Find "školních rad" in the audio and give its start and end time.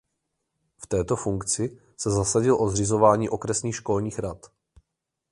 3.75-4.51